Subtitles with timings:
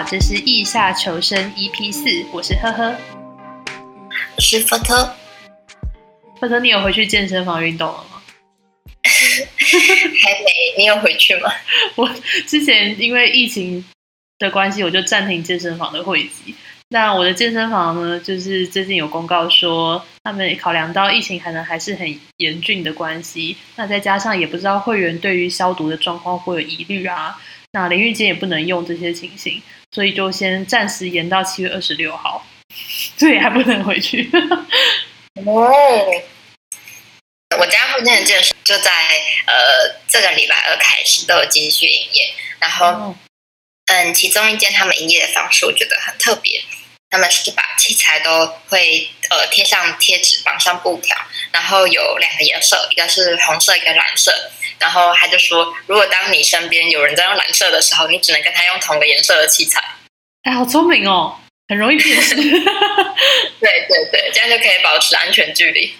[0.00, 2.96] 好，这是意下求生 EP 四，我是呵呵，
[4.34, 5.14] 我是福特。
[6.40, 8.22] 福特，你有回去健身房运动了吗？
[9.04, 10.46] 还没，
[10.78, 11.52] 你有回去吗？
[11.96, 12.10] 我
[12.46, 13.84] 之前因为疫情
[14.38, 16.54] 的关系，我就暂停健身房的会籍。
[16.88, 27.38] 那我的健身房呢，就是最近有公告说，他们考量到疫情可能还是很严峻的关系，那再加上也不知道会员对于消毒的状况会有疑虑啊，
[27.72, 29.62] 那淋浴间也不能用这些情形，
[29.92, 32.46] 所以就先暂时延到七月二十六号，
[33.18, 34.30] 所以还不能回去。
[35.44, 35.70] 哦，
[37.58, 38.90] 我家附近的健身就在
[39.46, 43.16] 呃这个礼拜二开始都有继续营业，然后
[43.86, 46.62] 嗯，其中一间他们营业的方式我觉得很特别。
[47.12, 51.16] 他们是把器材都会呃贴上贴纸，绑上布条，
[51.50, 54.32] 然后有两个颜色，一个是红色，一个蓝色。
[54.80, 59.80] 然后他就说，如果当你身边有人在用蓝色的时候，你只能跟他用同个颜色的器材。
[60.42, 62.34] 哎，好聪明哦，很容易辨识。
[62.34, 65.94] 对对对，这样就可以保持安全距离。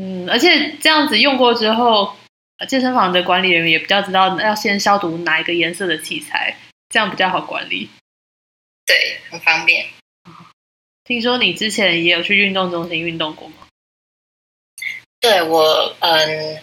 [0.00, 2.16] 嗯，而且这样子用过之后，
[2.66, 6.56] 健身房的管理人员也比较知道要先消毒哪一个颜色的器材，
[6.88, 7.90] 这样比较好管理。
[8.86, 9.86] 对，很方便。
[11.04, 13.56] 听说你之前也有去运动中心运动过吗？
[15.20, 16.62] 对我，嗯，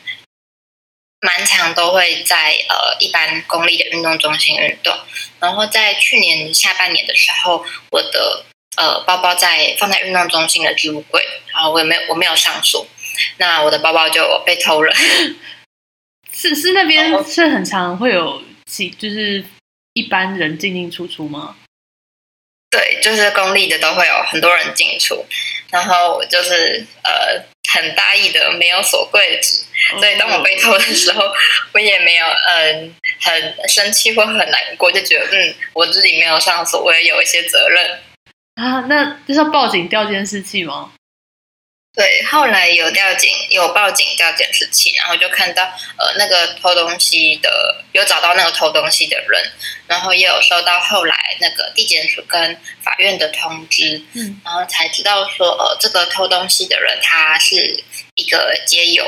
[1.22, 4.96] 蛮常都会在呃一般公立的运动中心运动。
[5.40, 8.46] 然后在去年下半年的时候，我的
[8.78, 12.86] 呃包包在放在运动中心的置物柜，然后我也没有我没有上锁，
[13.38, 14.94] 那我的包包就被偷了。
[16.34, 19.44] 是是那边是很常会有几就是
[19.94, 21.58] 一般人进进出出吗？
[22.70, 25.26] 对，就是公立的都会有很多人进出，
[25.70, 29.66] 然后就是呃很大意的没有锁柜子，
[30.00, 31.24] 所以当我被偷的时候，
[31.74, 38.00] 我也没有嗯很生气或很难过，就觉得嗯我自己没有上锁，我也有一些责任
[38.56, 38.86] 啊。
[38.88, 40.92] 那就是要报警调监视器吗？
[41.94, 45.66] 对，后来有调警，有报警调监视器，然后就看到
[45.98, 49.52] 呃那个偷东西的，有找到那个偷东西的人，
[49.88, 57.84] 然后也有收到后来那个地检署跟法院的通知，嗯，然后才知道说呃这个偷东西的人他是
[58.16, 59.06] 一个街友，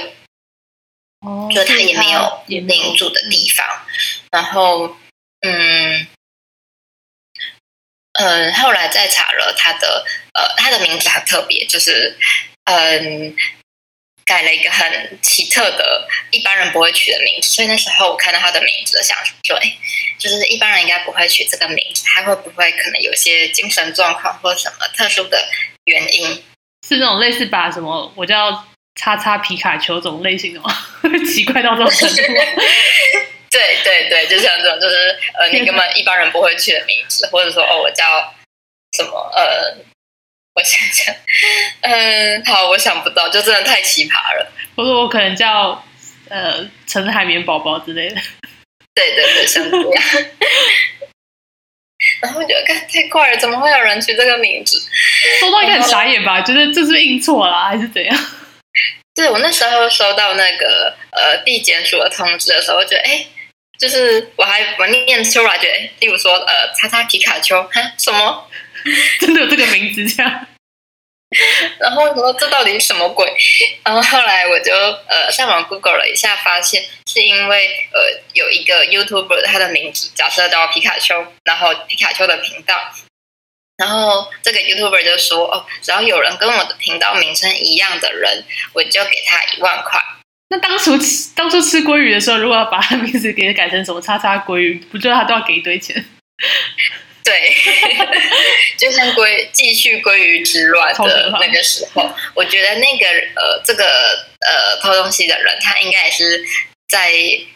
[1.22, 3.66] 哦，就他也没有领住的地方，
[4.30, 4.98] 然后
[5.40, 6.06] 嗯
[8.20, 12.18] 嗯，后来再查了他的呃他的名字很特别，就是。
[12.66, 13.36] 嗯，
[14.26, 17.50] 改了一个很奇特的，一般人不会取的名字。
[17.50, 19.78] 所以那时候我看到他的名字，想说，哎，
[20.18, 25.46] 就是一般人应该不会取这个名字，他会不会可能有些精神状况或什么特殊的
[25.86, 26.44] 原因？
[26.88, 28.66] 是那种类似把什么我叫
[28.96, 30.70] 叉叉皮卡丘这种类型的吗？
[31.34, 32.16] 奇怪到这种程度？
[33.50, 38.34] 对对对，就像这种，就是呃，你根本一般人不会取的名字，或者说哦，我叫
[38.96, 39.93] 什么呃。
[40.56, 41.16] 我想想，
[41.82, 44.52] 嗯，好，我想不到，就真的太奇葩了。
[44.76, 45.84] 我说我可能叫
[46.30, 48.16] 呃陈海绵宝宝之类的。
[48.94, 50.04] 对对对，像这样。
[52.22, 54.80] 然后就看太快了，怎么会有人取这个名字？
[55.40, 56.42] 收到应该很傻眼吧？
[56.42, 58.16] 觉得这是印错了还是怎样？
[59.16, 63.26] 对我那时候收到那个呃地检署的通知的时候，我觉得哎，
[63.80, 68.48] 就是我还我念出来，觉得例如说呃叉叉皮卡丘，哈什么？
[69.20, 70.48] 真的有这个名字这样，
[71.80, 73.26] 然后我说这到底是什么鬼？
[73.84, 82.76] 然后后来我就呃上网 Google 了一下，发现是因为呃有一个 YouTuber 他的名字假设叫皮卡丘，然后皮卡丘的频道，
[83.78, 90.00] 然后这个 YouTuber 就说哦，只要有人跟我的频道名称一样的人，我就给他一万块。
[90.50, 96.06] 那当初吃当初吃鲑鱼的时候，如果要把他名字给改成什么叉叉鲑鱼，不就他都要给一堆钱？
[97.24, 97.56] 对，
[98.78, 106.44] 就像归继续归于之乱的那个时候，我觉得那个呃，这个呃偷东西的人，他应该也是
[106.88, 107.14] 在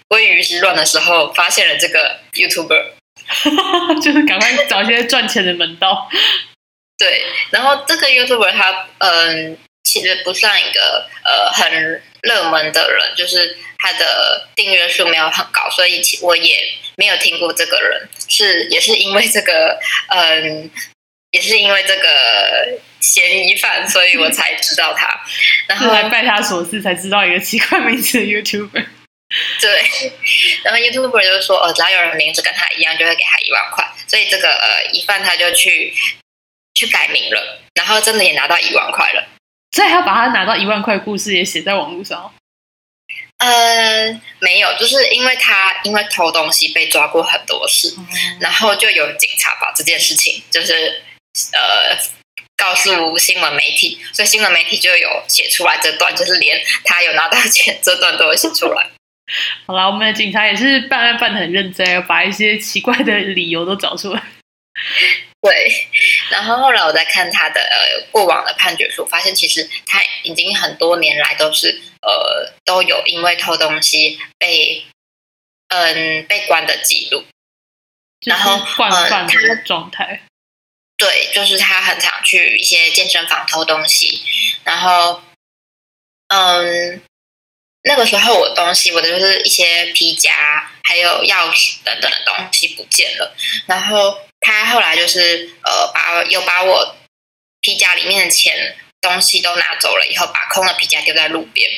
[0.07, 2.91] 归于之乱的时候发现了这个 YouTuber，
[4.01, 6.09] 就是赶快找一些赚钱的门道。
[6.97, 16.57] 对，然后这个 YouTuber 他嗯，其实不算一个呃很热门的人，就是他的订阅数没有很高，所以我也。
[16.99, 20.67] 没有听过这个人，是也是因为这个，嗯，
[21.29, 25.07] 也是因为这个嫌疑犯，所以我才知道他，
[25.67, 28.83] 然后来拜他所赐，才知道一个奇怪名字的 YouTuber。
[29.61, 29.81] 对，
[30.63, 35.93] 然后 YouTuber 就说，哦，只要有人名字跟他一样，就会给他一万块，所以这个呃疑犯他就去
[36.73, 39.23] 去改名了，然后真的也拿到一万块了，
[39.71, 42.33] 所以他把他拿到一万块故事也写在网络上。
[43.39, 47.95] 呃，没没有，就是因为他因为偷东西被抓过很多次，
[48.39, 51.03] 然后就有警察把这件事情就是
[51.53, 51.95] 呃
[52.55, 58.89] 告诉新闻媒体，所以新闻媒体就有写出来这段，就是连他有拿到钱这段都有写出来。
[59.67, 64.23] 好了，我们的警察也是办案办的很认真，把一些奇怪的理由都找出来。
[65.41, 65.87] 对，
[66.31, 74.85] 然后后来我在看他的呃过往的判决书，发现其实他已经很多年来都是呃都有因为偷东西被
[75.67, 77.25] 嗯被关的记录，
[78.25, 80.23] 然后惯犯的状态。
[80.97, 84.23] 对，就是他很常去一些健身房偷东西，
[84.63, 85.21] 然后
[86.29, 87.01] 嗯。
[87.83, 93.33] 那个时候我东西，我的就是一些皮夹，还有钥匙等等的东西不见了。
[93.65, 96.97] 然后他后来就是呃，把又把我
[97.61, 101.71] 皮夹里面的钱东西都拿走了，以后把空的皮夹丢在路边。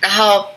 [0.00, 0.48] 然后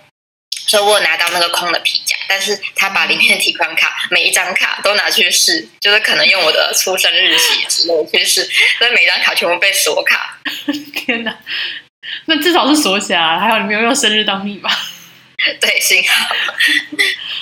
[0.67, 10.39] 所以我拿到那个空的皮夹，但是他把里面的提款卡每一张卡都拿去试，就是可能用我的出生日期之类去试，所以每张卡全部被锁卡。
[10.95, 11.37] 天哪！
[12.25, 14.69] 那至少是锁起来，还好你没有用生日当密码。
[15.59, 16.35] 对，幸好。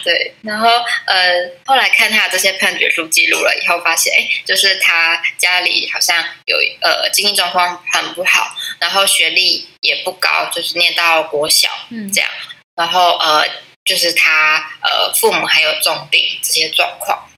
[0.04, 0.70] 对，然后
[1.06, 12.30] 呃，后来看他这些判决书记录了以后，发现哎，就是他家里好像有呃经济状况很不好，然后学历也不高，就是念到国小嗯这样，
[12.76, 13.46] 然后呃，
[13.84, 17.30] 就是他呃父母还有重病这些状况，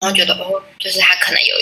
[0.00, 1.56] 然后觉得哦，就是他可能有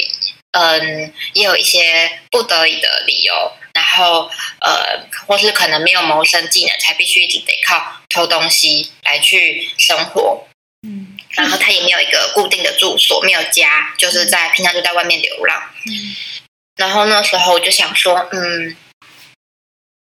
[0.52, 3.52] 嗯，也有一些不得已的理由。
[3.76, 4.30] 然后，
[4.60, 10.48] 呃，或是可能没有谋生技能，才必须一直得靠偷东西来去生活。
[10.88, 15.62] 嗯，然后他也没有一个固定的住所，没有家，就是在平常就在外面流浪。
[15.86, 16.16] 嗯，
[16.76, 18.76] 然后那时候我就想说，嗯，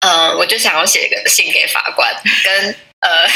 [0.01, 2.13] 呃，我就想要写一个信给法官，
[2.43, 2.75] 跟。
[3.03, 3.27] 呃，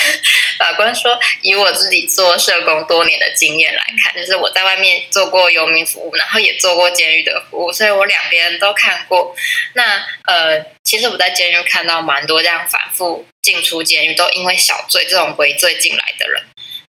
[0.58, 9.36] 法官说，以我自己做社工多年的经验来看，就是我在外面做过游民服务，然后也做过监狱的服务，所以我两边都看过。
[9.74, 16.42] 那呃，其实我在监狱看到蛮多这样反复进出监狱，都因为小罪这种违罪进来的人，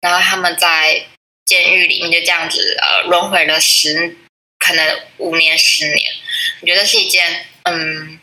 [0.01, 1.03] 然后他们在
[1.45, 4.15] 监狱里面就这样子呃轮回了十，
[4.59, 6.11] 可能五年十年，
[6.61, 8.19] 我觉得是一件嗯。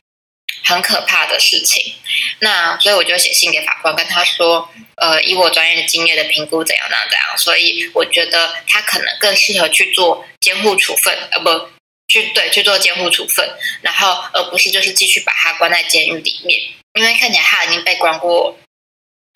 [0.64, 1.94] 很可怕的事情，
[2.38, 4.66] 那所以我就写信给法官，跟他说，
[4.96, 11.68] 呃，以我专业的经验的评估怎样怎样怎样，所以我觉得他可能更适合去做监护处分，呃，不
[12.08, 13.46] 去对去做监护处分，
[13.82, 16.58] 然后而不是就是继续把他关在监狱里面，
[16.94, 18.58] 因为看起来他已经被关过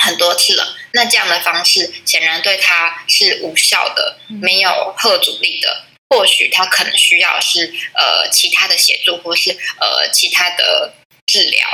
[0.03, 10.95] 很多次了，那这样的方式显然对他是无效的，没有贺阻力的，或许他可能需要是呃其他的协助，或是呃其他的。
[11.29, 11.69] 治疗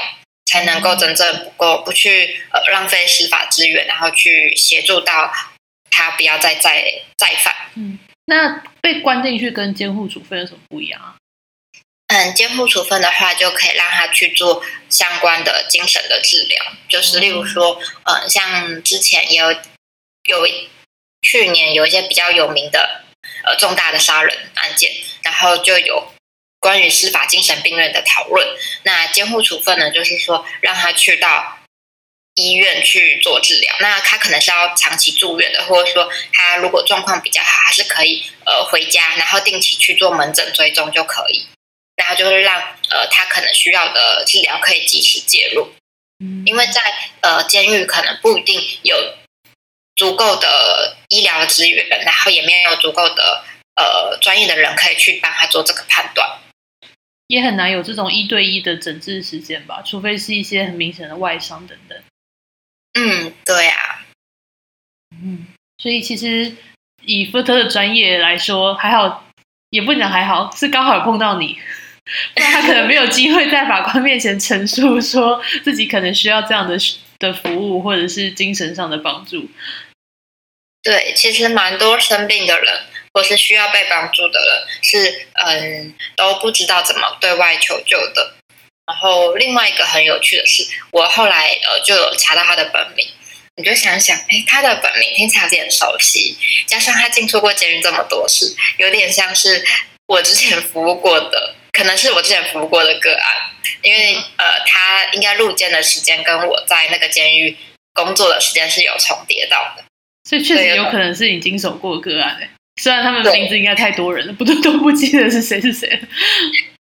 [0.46, 5.32] 才能够真正不够不去呃浪费司法资源，然后去协助到
[5.90, 6.84] 他不要再再
[7.16, 7.54] 再犯。
[7.76, 11.14] 嗯，那被关进去跟监护处分有什么不一样啊？
[12.08, 19.52] 嗯，监护处分的话，就可以让他去做相关的精神的治疗，就是例如说，嗯，像之前也有
[20.24, 20.46] 有
[21.22, 23.04] 去年有一些比较有名的
[23.44, 24.92] 呃重大的杀人案件，
[25.22, 26.13] 然后就有。
[26.64, 28.48] 关于司法精神病院的讨论，
[28.84, 29.90] 那监护处分呢？
[29.90, 31.58] 就是说让他去到
[32.36, 33.76] 医院去做治疗。
[33.80, 41.46] 那他可能是要长期住院的，或者说他如果状况比较好，还是可以呃回家，然后定期去做门诊追踪就可以。
[41.96, 42.58] 然后就是让
[42.90, 45.70] 呃他可能需要的治疗可以及时介入。
[46.24, 46.80] 嗯，因为在
[47.20, 48.96] 呃监狱可能不一定有
[49.96, 53.44] 足够的医疗资源，然后也没有足够的
[53.76, 56.40] 呃专业的人可以去帮他做这个判断。
[57.26, 61.98] 也很难有这种一对一的诊治时间吧，除非是一些很明显的外伤等等。
[62.94, 64.04] 嗯，对啊。
[65.10, 65.46] 嗯，
[65.78, 66.54] 所以其实
[67.02, 69.24] 以福特的专业来说，还好，
[69.70, 71.58] 也不讲还好，是刚好碰到你，
[72.34, 76.76] 不然他可能没有机会在法官面前陈述说自己可能需要这样的
[77.18, 79.48] 的服务，或者是精神上的帮助。
[80.82, 82.80] 对，其实蛮多生病的人。
[83.14, 88.34] 或是需要被帮助的人，是嗯都不知道怎么对外求救的。
[88.86, 93.06] 然后另外一个很有趣的是，我后来呃就有查到他的本名，
[93.56, 99.64] 你就想想，哎，他的本名听起来有点熟悉，加上他进出过监狱这么多次，有点像是
[100.06, 103.24] 我之前服务过的，可能是我之前服务过的个案，
[103.80, 107.56] 因为呃他应该入监的时间跟我在那个监狱
[107.94, 109.84] 工作的时间是有重叠到的，
[110.28, 112.38] 所以确实有可能是你经手过个案
[112.80, 116.08] 虽然他们名字应该太多人了，不都都不记得是谁是谁了。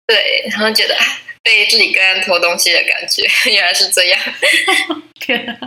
[0.07, 0.97] 对，然后觉得
[1.43, 4.21] 被自己跟人偷东西的感觉，原来是这样。
[5.21, 5.59] 天哪！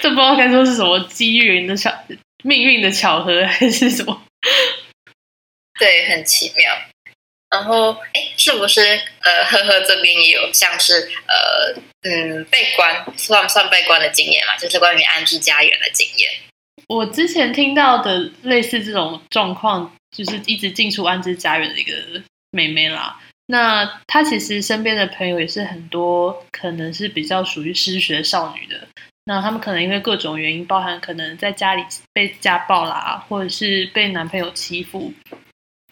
[0.00, 1.92] 这不知道该说是什么机缘的巧
[2.42, 4.24] 命运的巧合还是什么？
[5.78, 6.76] 对，很奇妙。
[7.48, 8.80] 然后，哎，是不是
[9.20, 14.56] 呃，呵呵这边也有像是呃，嗯，被关算不算被关的经验嘛？
[14.56, 16.30] 就是关于安置家园的经验。
[16.88, 21.92] 我之前听到的类似这种状况，就是一直进出安置家园的一个
[22.50, 23.18] 妹妹啦。
[23.46, 28.88] 那她其实身边的朋友也是很多，可能是比较属于失学少女的。
[29.24, 35.12] 那他们可能因为各种原因，包含可能在家里被家暴啦，或者是被男朋友欺负。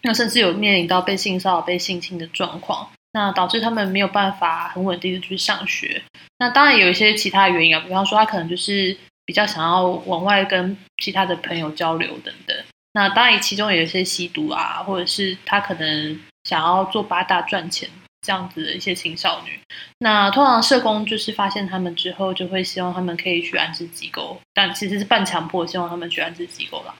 [0.03, 6.01] 那甚至有面临到被性骚扰、被性侵的状况，那导致他们没有办法很稳定的去上学。
[6.39, 8.97] 那当然有一些其他原因啊，比方说他可能就是
[9.31, 12.57] 比较想要往外跟其他的朋友交流等等。
[12.91, 17.89] 那当然其中有一些吸毒啊，或者是他可能想要做八大赚钱。
[18.23, 19.59] 这样子的一些青少年，
[19.97, 26.93] 那通常社工就是发现他们之后，就会希望他们可以去安置机构，但其实是半强迫，希望他们去安置机构啦。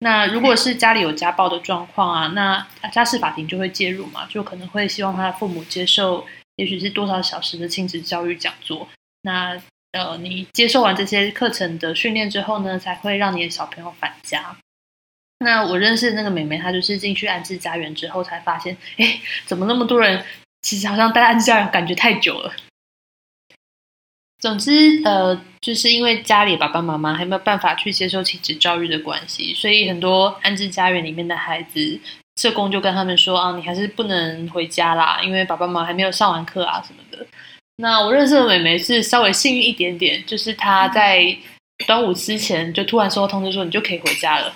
[0.00, 8.88] 那如果是家里有家暴的状况啊，那家事法庭就会介入嘛，就可能会希望他的父母接受，也许是多少小时的亲子教育讲座。
[9.22, 9.56] 那
[9.98, 14.56] 呃，你接受完这些课程的训练之后呢，才会让你的小朋友返家。
[15.38, 20.24] 那我认识那个妹妹，她就是进去安置家园之后，才发现，哎，怎么那么多人？
[20.62, 22.52] 其实好像待安置家园感觉太久了。
[24.38, 32.00] 总之，呃，就是因为家里爸爸妈妈还没有办法去接受亲子教育的关系，所以很多安置家园里面的孩子，
[32.36, 37.26] 社工就跟他们说啊，你还是不能回家啦，因为爸爸妈妈还没有上完课啊什么的。
[37.76, 41.36] 那我认识的美眉是稍微幸运一点点，就是她在
[41.86, 44.54] 端午之前就突然收到通知说，你就可以回家了。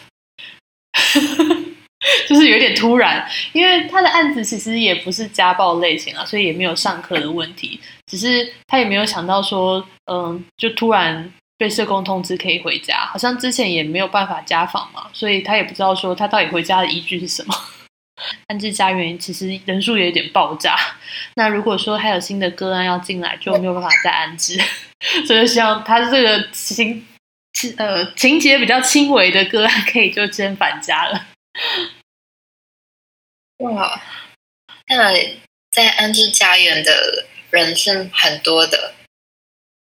[2.26, 7.78] 就是有点突然，因为他的案子其实也不是家暴类型啊，所以也没有上课的问题。
[8.06, 17.54] 只是他也没有想到说，嗯，就突然被社工通知可以回家，好像之前也没有办法家访嘛，所以他也不知道说他到底回家的依据是什么。
[18.46, 20.76] 安置家园其实人数也有点爆炸，
[21.36, 24.58] 那如果说还有新的个案要进来，就没有办法再安置，
[25.26, 27.06] 所以希望他这个情
[27.76, 31.26] 呃情节比较轻微的个案，可以就先返家了。
[33.58, 34.00] 哇，
[34.88, 35.12] 那
[35.70, 38.94] 在安置家园的人是很多的，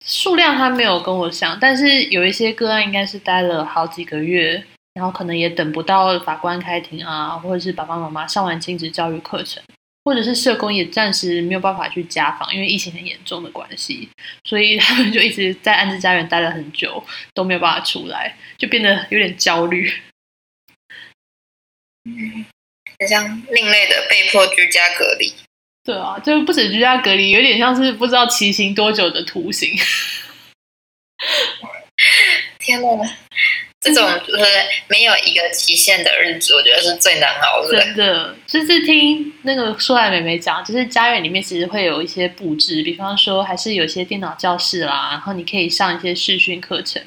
[0.05, 4.65] 数量他没有跟我讲，但是有一些个案应该是待了好几个月，
[4.99, 9.63] 然后可能也等不到法官开庭啊，或者是爸爸妈妈上完亲子教育课程，
[10.05, 14.09] 或者是社工也暂时没有办法去家访，因为疫情很严重的关系，
[14.43, 19.89] 所以他们就一直在安置家园待了很久，都没有办法出来，就变得有点焦虑。
[22.05, 22.45] 嗯。
[23.01, 25.33] 很像另类的被迫居家隔离，
[25.85, 29.71] 对啊，就不止居家隔离，有点像是不知道骑行多久的徒刑。
[32.59, 32.89] 天哪，
[33.81, 34.45] 这种就是
[34.89, 37.81] 没有一个期限的日子，我觉得是最难熬的。
[37.81, 47.01] 真的，就是听那个说来美美讲，就是家园里面其实会有一些布置，比方说还是有些电脑教室啦，然后你可以上一些视讯课程。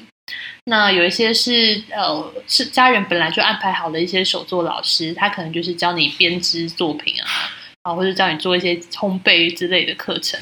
[0.64, 7.28] 那有一些是呃，是家园本来就安排好的一些手作老师，他可能就是教你编织作品啊，
[7.82, 10.40] 啊，或者教你做一些烘焙之类的课程。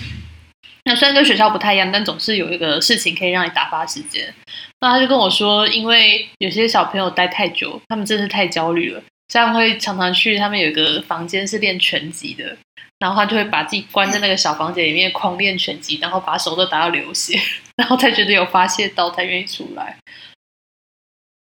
[0.91, 4.35] 那虽然跟学校不太一样，但总是有一个事情可以让你打发时间。
[4.81, 12.57] 那他就跟我说，因为有些小朋友待太久，他们真是太焦虑了，这样会常常去他们有一个房间是练拳击的。
[12.99, 17.41] 然后他就会把自己关在那个小房间里面狂练拳击，然后把手都打到流血，
[17.79, 19.97] 然后才觉得有发泄到，才愿意出来。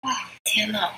[0.02, 0.12] 哇，
[0.44, 0.92] 天哪！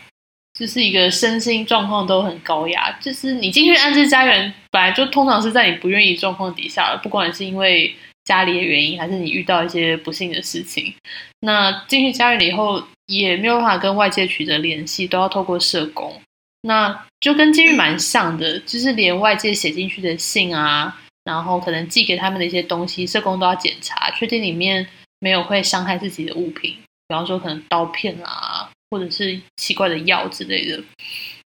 [0.58, 2.92] 就是一个身心状况都很高压。
[3.00, 10.94] 就是你进去安置家园，本来就通常是在你不愿意状况底下了，不管是因为家里的原因，还是你遇到一些不幸的事情。
[11.42, 16.22] 那进去家园了以后，也没有办法跟外界取得联系，都要透过社工。
[16.64, 24.88] 那就跟监狱蛮像的，就是连外界写进去的信啊，然后可能寄给他们的一些东西，社工都要检查，确定里面
[25.20, 26.72] 没有会伤害自己的物品，
[27.08, 30.80] 比方说可能刀片啊，或者是奇怪的药之类的。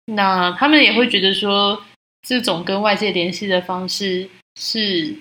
[0.06, 1.84] 那他们也会觉得说，
[2.26, 5.14] 这种跟外界联系的方式是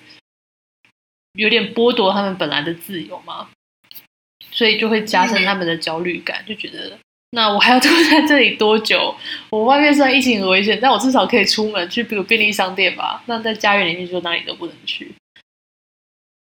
[1.34, 3.48] 有点剥夺他们本来的自由嘛，
[4.50, 6.98] 所以就会加深他们的焦虑感，就觉得。
[7.32, 9.14] 那我还要住在这里多久？
[9.50, 13.22] 我外面虽然疫情很危险，但我至少可以出门去，比如便利商店吧。
[13.26, 15.14] 那在家园里面就哪里都不能去。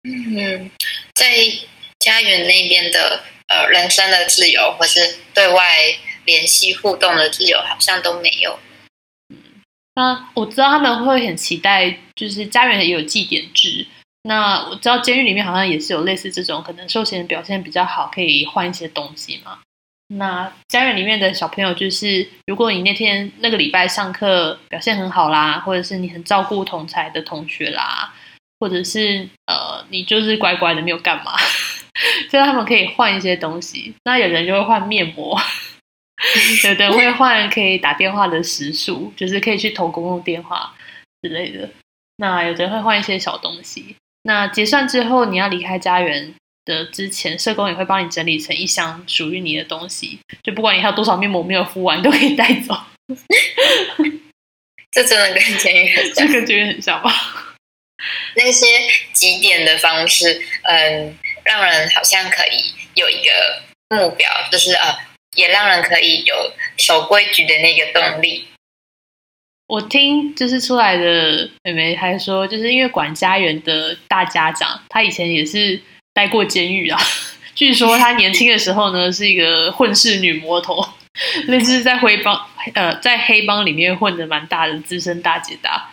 [0.03, 0.69] 嗯，
[1.15, 1.33] 在
[2.01, 5.65] 家园那边的呃，人生的自由，或是对外
[6.25, 8.59] 联系互动的自由，好像都没有。
[9.29, 9.39] 嗯，
[9.95, 13.87] 那我知道他们会很期待，就是家园也有祭典制。
[14.25, 19.59] 那我知道监狱里面好像也是有类似这种，可能受刑人表现比较好，可以换一些东西嘛。
[20.15, 28.13] 那家园里面的小朋友，就是如果你那天那个礼拜上课表现很好啦，或者是你很照顾同才的同学啦，
[28.61, 31.33] 或者是呃你就是乖乖的没有干嘛，
[32.31, 33.95] 所以他们可以换一些东西。
[34.05, 35.41] 那有人就会换面膜，
[36.69, 40.75] 有的人会换可以打电话的时数，就是可以去投公共电话
[41.23, 41.71] 之类的。
[42.19, 43.97] 那有的人会换一些小东西。
[44.25, 50.21] 那结算之后，你要离开家园的之前，社工也会帮你整理成一箱属于你的东西。
[50.43, 52.75] 就不管你还有多少面膜没有敷完，都可以带走。
[54.93, 57.11] 这真的跟监狱很像，跟监狱很像吧？
[58.37, 58.67] 那些
[59.13, 64.95] 几点的方式，嗯，让人好像可以有一个目标，就是呃，
[65.35, 68.49] 也让人可以有守规矩的那个动力。
[69.73, 75.81] 我听就是出来的妹妹还说，就是因为管家园的大家长，他以前也是
[76.13, 77.01] 待过监狱啊。
[77.57, 80.87] 据说他年轻的时候呢，是一个混世女魔头，
[81.49, 82.39] 类似在黑帮
[82.75, 85.89] 呃在黑帮里面混的蛮大的资深大姐大。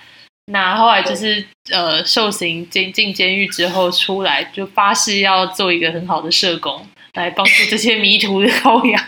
[0.48, 9.01] 那后来就是呃受刑进进监狱之后出来，就发誓要做一个很好的社工，来帮助这些迷途的羔羊。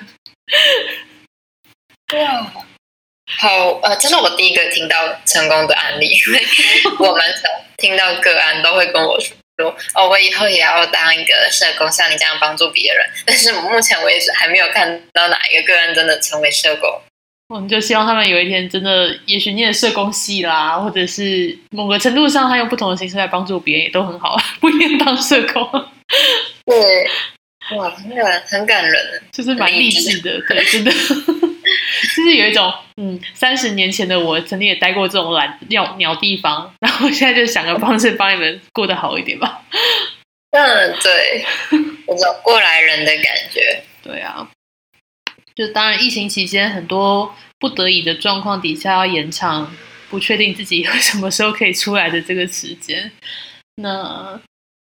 [2.07, 2.53] 对啊！
[3.37, 4.95] 好，呃，这是我第一个听到
[5.25, 6.41] 成功的案例， 因为
[6.99, 7.23] 我们
[7.77, 13.05] 听到个案都会跟我说，哦，我以后也要当一个社工，像你这样帮助别人。
[13.25, 16.89] 但是目前为止还没有看到哪一个个案真的成为社工。
[17.49, 25.69] 我们就希望他们有一天真的，也许念社工系啦，或者是某个程度上，他用不同的形式来帮助别人，也都很好， 不一定当社工。
[26.65, 27.09] 对，
[27.75, 30.91] 哇，很感很感人，就是蛮励志的，对，真的。
[32.23, 39.63] 就是有一种，嗯，三十年前的我曾经也待过这种懒鸟鸟地方，然后现在就想个方式帮你们过得好一点吧。
[40.51, 41.43] 嗯，对，
[42.07, 43.83] 有种过来人的感觉。
[44.03, 44.47] 对啊，
[45.55, 49.75] 就当然疫情期间很多不得已的状况底下要延长，
[50.09, 53.11] 不确定自己什么时候可以出来的这个时间，
[53.77, 54.39] 那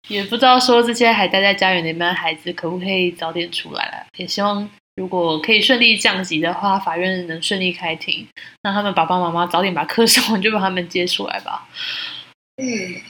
[0.07, 4.67] 也不知道说这些还待在家园那边的孩子可不可以早点出来了，也希望。
[4.99, 8.27] 如果可以顺利降级的话，法院能顺利开庭，
[8.63, 11.69] 那他们爸爸妈妈早点把课上完，就把他们接出来吧。
[12.61, 13.01] 嗯，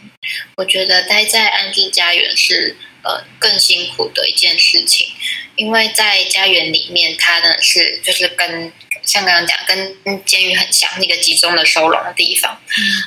[0.57, 5.07] 我觉得待在安置家园是呃更辛苦的一件事情，
[5.55, 8.71] 因为在家园里面，它呢是就是跟
[9.01, 12.55] 像刚刚讲，跟监狱很像，那个集中的收容的地方，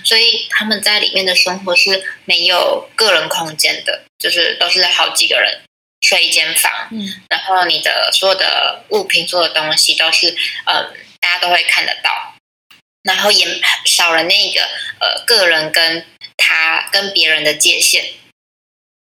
[0.02, 5.60] 所以他们在里面的生活是没有个人空间的，就是都是好几个人。
[6.02, 10.30] 睡一间房，嗯，然后你的所有的物品、所有的东西都是，
[10.66, 12.34] 嗯，大家都会看得到，
[13.02, 13.46] 然后也
[13.86, 14.62] 少了那个
[15.00, 16.04] 呃个人跟
[16.36, 18.04] 他跟别人的界限。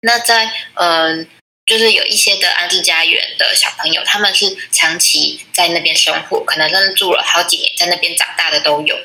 [0.02, 1.30] 那在嗯，
[1.66, 9.00] 就是有一些的安置家园的小朋友，他们是长期在那边生活，可能真的住了好几年，在那边长大的都有。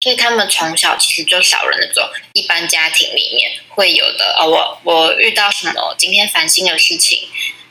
[0.00, 7.28] 所以他们从小其实就少了那种一般家庭里面会有的哦，我我遇到什么今天烦心的事情、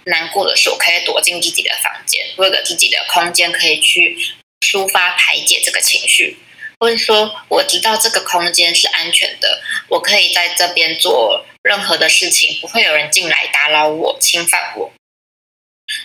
[0.08, 4.18] 难过的事，我可以躲进自己的房间，有个自己的空间可以去
[4.60, 6.38] 抒发排解这个情绪，
[6.82, 14.92] 或者说我知道这个空间是安全的，我可以在这边做任何的事情，不会有人进来打扰我、侵犯我。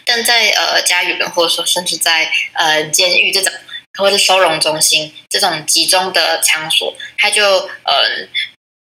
[0.05, 3.53] 但在呃家园，或者说甚至在呃监狱这种。
[3.99, 8.29] 或者收容中心这种集中的场所，它就嗯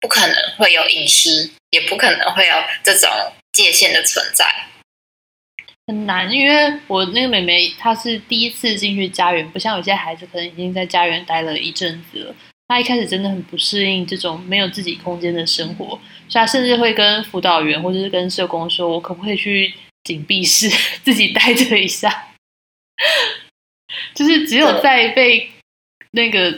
[0.01, 3.11] 不可能会有隐私，也不可能会有这种
[3.53, 4.45] 界限的存在，
[5.87, 6.31] 很难。
[6.31, 12.35] 因为我那个妹妹她是第一次进去家园，不像有些孩子可能已经在家园待了一阵子了。
[12.69, 15.87] 她一开始真的很不适应这种没有自己空间的生活，
[16.29, 20.69] 所以她甚至会跟辅导员或者是跟社工说：“我可不可以去紧闭室
[21.05, 22.29] 自己待着一下？”
[24.17, 25.49] 就是只有在被
[26.13, 26.51] 那个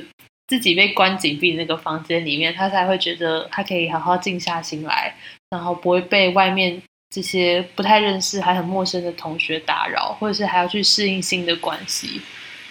[0.46, 5.14] 自己被关紧闭那个房间里面，他才会觉得他可以好好静下心来，
[5.50, 12.22] 然后不会被外面这些不太认识还很陌生的同学打扰，或者是还要去适应新的关系。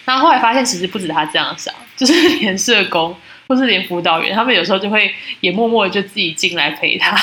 [0.04, 3.14] 然后后来发现，其实不止他这样想，就是 连社工
[3.46, 7.14] 或是连辅导员，他们有时候就会也默默的就自己进来陪他，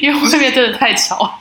[0.00, 1.40] 因为外面真的太吵。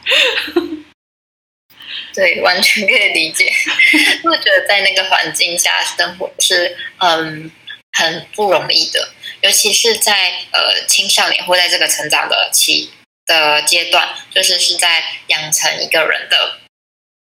[2.13, 3.51] 对，完全可以理解。
[4.23, 7.51] 我觉得在那个环境下生活是嗯
[7.93, 12.91] 很不容易的，尤其是在呃青少年或在这个成长的期
[13.25, 16.59] 的阶段，就是是在养成一个人的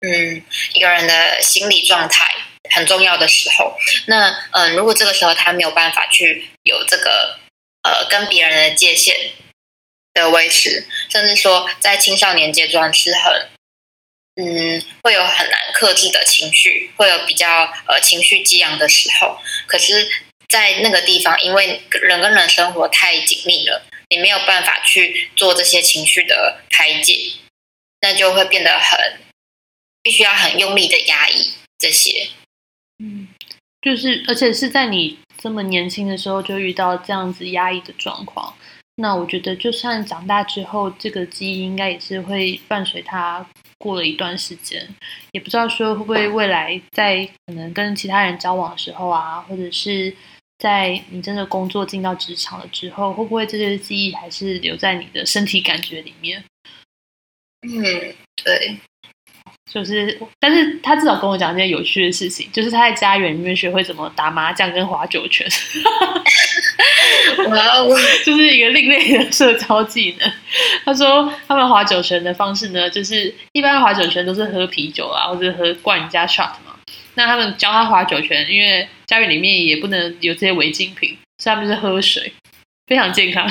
[0.02, 2.26] 嗯一个人的心理状态
[2.72, 3.78] 很重要的时候。
[4.08, 7.40] 那嗯，如果这个时候他没有办法去有这个
[7.84, 9.32] 呃跟别人的界限，
[10.14, 13.50] 的维持，甚至说在青少年阶段是很，
[14.36, 19.38] 嗯，会有很难克制的情绪，会有比较呃情绪激昂的时候。
[19.68, 20.10] 可是，
[20.50, 27.34] 在那个地方，因为人跟人生活太紧密了，你没有办法去做这些情绪的排解，
[28.02, 29.20] 那就会变得很
[30.02, 32.30] 必须要很用力的压抑这些。
[33.04, 33.28] 嗯，
[33.82, 38.56] 就是而且是在你这么年轻的时候就遇到这样子压抑的状况。
[38.96, 43.44] 那我觉得，就算长大之后，这个记忆应该也是会伴随他
[43.84, 44.88] 过了一段时间。
[45.34, 50.16] 也不知道说会不会未来在可能跟其他人交往的时候啊，或者是
[50.58, 56.42] 在你真的工作进到职场了之后，会不会这些记忆还是留在你的身体感觉里面？
[57.64, 57.84] 嗯，
[58.44, 58.78] 对。
[59.72, 65.48] 就是，但是他至少跟我讲一件有趣的事情，就是他在家园里面学会怎么打麻将跟划酒拳，
[67.50, 67.88] 哇哦，
[68.26, 70.32] 就是一个另类的社交技能。
[70.86, 76.76] 他说他们划酒泉的方式呢，就是一般划酒泉都是喝啤酒啊，或者喝灌人家 shot 嘛。
[77.16, 82.34] 那他们教他划酒泉，因为家园里面也不能有这些违禁品，所以他们就是喝水，
[82.88, 83.48] 非常健康，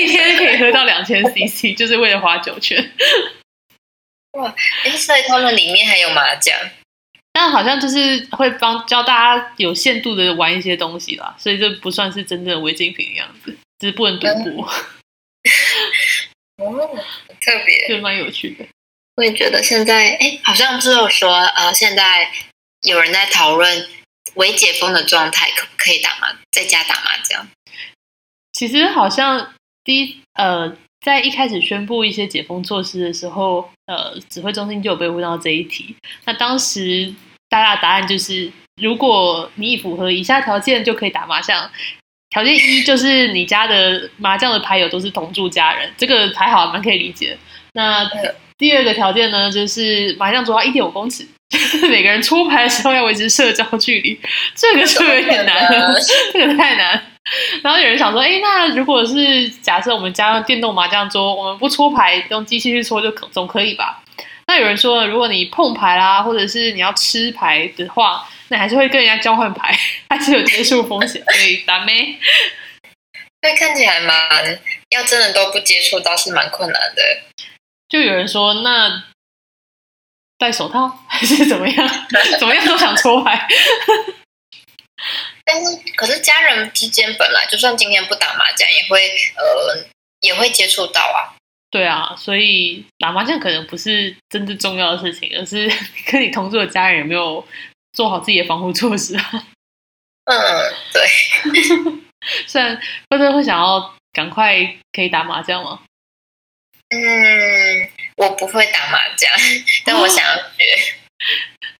[0.00, 2.92] 一天可以喝到两千 cc，就是为了划酒泉。
[4.38, 6.56] 哇，哎，所以他们里面还有麻将，
[7.32, 14.64] 但好像就是会帮教大家有限度的玩一些东西啦，所以这不算是真正的违禁品的样子，只是不能赌博。
[16.58, 16.98] 哦，
[17.40, 18.64] 特别，就蛮有趣的。
[19.16, 22.30] 我也觉得现在，哎，好像不是有说，呃，现在
[22.82, 23.88] 有人在讨论
[24.34, 27.48] 未解封的状态可不可以打麻，在家打麻将。
[28.52, 30.76] 其实好像第一，呃。
[31.02, 35.94] 在一开始宣布一些解封措施的时候，呃，指挥中心就有被问到这一题。
[36.24, 37.12] 那当时
[37.48, 41.68] 大家的答案就是，如果你符合以下条件，就可以打麻将。
[42.30, 47.36] 条件一就是你家的麻将的牌友都是同住家人，这个还好，蛮可以理解。
[47.74, 48.08] 那
[48.56, 51.26] 第二个条件呢，就是麻将桌要一点五公尺，
[51.90, 54.18] 每个人出牌的时候要维持社交距离，
[54.54, 55.68] 这个是有点难，
[56.32, 57.11] 这个太难。
[57.62, 64.02] 然后有人想说，哎，那如果是假设我们加上电动麻将桌，我们不搓牌，用机器去搓就可总可以吧？
[64.46, 69.72] 那有人说，如果你碰牌啦，或者是你要吃牌的话，那还是会跟人家交换牌，
[70.10, 72.18] 还是有接触风险，所以打咩？
[73.40, 74.16] 那，看起来蛮
[74.90, 77.02] 要真的都不接触倒是蛮困难的。
[77.88, 79.04] 就有人说，那
[80.38, 81.88] 戴手套还是怎么样？
[82.38, 83.48] 怎么样都想搓牌。
[85.44, 89.84] 但是，可是家人之间本来就算今天不打麻将，也会呃
[90.20, 91.34] 也会接触到啊。
[91.70, 95.70] 对啊，所以打麻将可能不是真正重要的事情，而是
[96.10, 97.46] 跟你同住的家人有没有
[97.92, 99.30] 做好自己的防护措施啊。
[100.26, 100.36] 嗯，
[100.92, 101.02] 对。
[102.46, 102.76] 虽然
[103.10, 104.54] 会不会会想要赶快
[104.92, 105.80] 可以打麻将吗？
[106.90, 109.30] 嗯，我不会打麻将，
[109.84, 110.94] 但我想要学，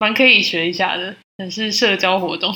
[0.00, 2.52] 蛮可以学一下的，也是社交活动。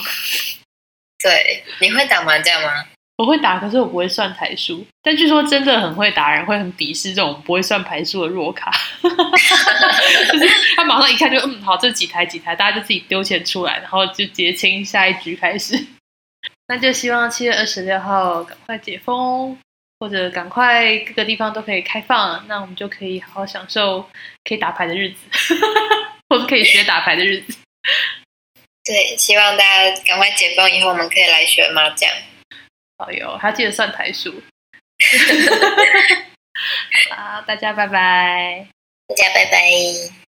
[1.28, 2.84] 对，你会打麻将吗？
[3.16, 4.86] 我会打，可是我不会算牌数。
[5.02, 15.86] 但据说真的很会打人会很鄙视这种不会算牌数的弱卡， 就是他马上一看就嗯好，这几台几台，大家就自己丢钱出来，然后就结清下一局开始。
[16.68, 19.56] 那就希望七月二十六号赶快解封，
[19.98, 24.02] 或者赶快各个地方都可以开放，那我们就可以好好享受
[24.44, 25.54] 可以打牌的日子，
[26.28, 27.56] 或者可以学打牌的日子。
[28.86, 32.08] 对，希望大家赶快解封以后，我们可以来学麻将。
[32.98, 34.40] 好哟，还要记得算台数。
[37.10, 38.68] 好，大家拜拜。
[39.08, 40.25] 大家拜拜。